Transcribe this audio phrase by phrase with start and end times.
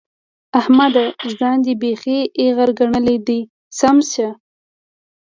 [0.59, 1.05] احمده!
[1.39, 3.39] ځان دې بېخي ايغر ګڼلی دی؛
[3.77, 4.29] سم شه.